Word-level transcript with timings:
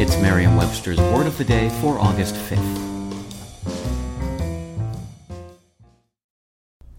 It's 0.00 0.16
Merriam 0.16 0.56
Webster's 0.56 0.98
Word 0.98 1.26
of 1.26 1.36
the 1.36 1.44
Day 1.44 1.68
for 1.82 1.98
August 1.98 2.34
5th. 2.34 3.22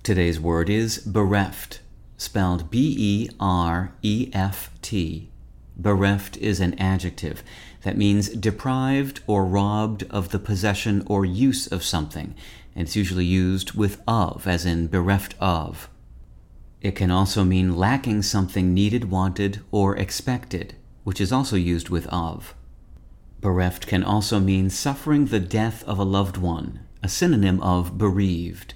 Today's 0.03 0.39
word 0.39 0.69
is 0.69 0.99
bereft, 0.99 1.79
spelled 2.15 2.69
B 2.69 2.95
E 2.95 3.29
R 3.39 3.91
E 4.03 4.29
F 4.33 4.69
T. 4.83 5.31
Bereft 5.75 6.37
is 6.37 6.59
an 6.59 6.77
adjective 6.77 7.41
that 7.81 7.97
means 7.97 8.29
deprived 8.29 9.21
or 9.25 9.45
robbed 9.47 10.03
of 10.11 10.29
the 10.29 10.37
possession 10.37 11.01
or 11.07 11.25
use 11.25 11.65
of 11.65 11.83
something, 11.83 12.35
and 12.75 12.83
it's 12.83 12.95
usually 12.95 13.25
used 13.25 13.73
with 13.73 13.99
of, 14.07 14.45
as 14.45 14.63
in 14.63 14.85
bereft 14.85 15.33
of. 15.39 15.89
It 16.81 16.95
can 16.95 17.09
also 17.09 17.43
mean 17.43 17.75
lacking 17.75 18.21
something 18.21 18.75
needed, 18.75 19.09
wanted, 19.09 19.61
or 19.71 19.97
expected, 19.97 20.75
which 21.03 21.20
is 21.20 21.31
also 21.31 21.55
used 21.55 21.89
with 21.89 22.05
of. 22.09 22.53
Bereft 23.41 23.87
can 23.87 24.03
also 24.03 24.39
mean 24.39 24.69
suffering 24.69 25.25
the 25.25 25.39
death 25.39 25.83
of 25.85 25.97
a 25.97 26.03
loved 26.03 26.37
one, 26.37 26.81
a 27.01 27.09
synonym 27.09 27.59
of 27.61 27.98
bereaved. 27.98 28.75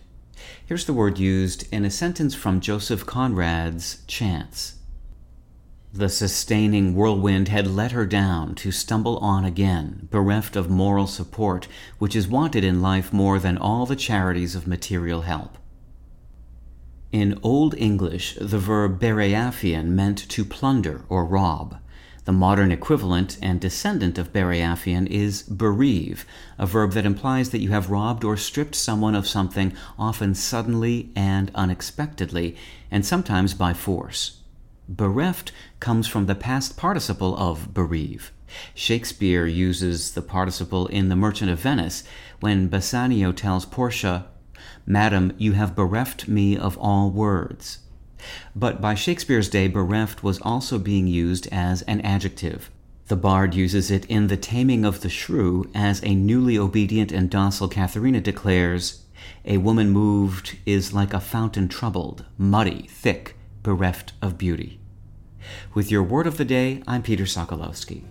Here's 0.65 0.85
the 0.85 0.93
word 0.93 1.19
used 1.19 1.71
in 1.71 1.85
a 1.85 1.91
sentence 1.91 2.33
from 2.33 2.59
Joseph 2.59 3.05
Conrad's 3.05 4.03
Chance. 4.07 4.79
The 5.93 6.09
sustaining 6.09 6.95
whirlwind 6.95 7.47
had 7.47 7.67
let 7.67 7.91
her 7.91 8.07
down 8.07 8.55
to 8.55 8.71
stumble 8.71 9.19
on 9.19 9.45
again, 9.45 10.07
bereft 10.11 10.55
of 10.55 10.69
moral 10.69 11.07
support, 11.07 11.67
which 11.99 12.15
is 12.15 12.27
wanted 12.27 12.63
in 12.63 12.81
life 12.81 13.13
more 13.13 13.37
than 13.37 13.57
all 13.57 13.85
the 13.85 13.95
charities 13.95 14.55
of 14.55 14.67
material 14.67 15.21
help. 15.21 15.57
In 17.11 17.39
Old 17.43 17.75
English, 17.75 18.35
the 18.41 18.59
verb 18.59 18.99
berēafian 18.99 19.85
meant 19.85 20.17
to 20.29 20.43
plunder 20.43 21.05
or 21.07 21.23
rob. 21.23 21.77
The 22.25 22.31
modern 22.31 22.71
equivalent 22.71 23.37
and 23.39 23.59
descendant 23.59 24.17
of 24.17 24.33
berēafian 24.33 25.05
is 25.07 25.43
bereave, 25.43 26.25
a 26.57 26.65
verb 26.65 26.93
that 26.93 27.05
implies 27.05 27.51
that 27.51 27.61
you 27.61 27.69
have 27.69 27.91
robbed 27.91 28.23
or 28.23 28.35
stripped 28.35 28.73
someone 28.73 29.13
of 29.13 29.27
something, 29.27 29.73
often 29.97 30.33
suddenly 30.33 31.11
and 31.15 31.51
unexpectedly, 31.53 32.55
and 32.89 33.05
sometimes 33.05 33.53
by 33.53 33.73
force. 33.73 34.41
Bereft 34.89 35.51
comes 35.79 36.07
from 36.07 36.25
the 36.25 36.33
past 36.33 36.75
participle 36.75 37.37
of 37.37 37.75
bereave. 37.75 38.31
Shakespeare 38.73 39.45
uses 39.45 40.13
the 40.13 40.21
participle 40.23 40.87
in 40.87 41.09
The 41.09 41.15
Merchant 41.15 41.51
of 41.51 41.59
Venice 41.59 42.03
when 42.39 42.69
Bassanio 42.69 43.31
tells 43.31 43.65
Portia, 43.65 44.25
Madam, 44.87 45.33
you 45.37 45.53
have 45.53 45.75
bereft 45.75 46.27
me 46.27 46.57
of 46.57 46.75
all 46.79 47.11
words. 47.11 47.79
But 48.55 48.81
by 48.81 48.95
Shakespeare's 48.95 49.49
day, 49.49 49.67
bereft 49.67 50.23
was 50.23 50.39
also 50.41 50.79
being 50.79 51.07
used 51.07 51.47
as 51.51 51.81
an 51.83 52.01
adjective. 52.01 52.69
The 53.07 53.15
bard 53.15 53.53
uses 53.53 53.91
it 53.91 54.05
in 54.05 54.27
The 54.27 54.37
Taming 54.37 54.83
of 54.83 55.01
the 55.01 55.09
Shrew 55.09 55.69
as 55.75 56.03
a 56.03 56.15
newly 56.15 56.57
obedient 56.57 57.11
and 57.11 57.29
docile 57.29 57.67
Katharina 57.67 58.19
declares, 58.19 59.05
A 59.45 59.57
woman 59.57 59.91
moved 59.91 60.57
is 60.65 60.93
like 60.93 61.13
a 61.13 61.19
fountain 61.19 61.67
troubled, 61.67 62.25
muddy, 62.37 62.87
thick, 62.89 63.35
bereft 63.61 64.13
of 64.21 64.37
beauty. 64.37 64.79
With 65.73 65.91
your 65.91 66.01
word 66.01 66.25
of 66.25 66.37
the 66.37 66.45
day, 66.45 66.81
I'm 66.87 67.03
Peter 67.03 67.25
Sokolowski. 67.25 68.03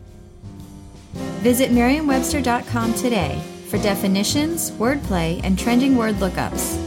Visit 1.42 1.72
Merriam-Webster.com 1.72 2.94
today 2.94 3.42
for 3.68 3.78
definitions, 3.78 4.70
wordplay, 4.72 5.40
and 5.42 5.58
trending 5.58 5.96
word 5.96 6.16
lookups. 6.16 6.83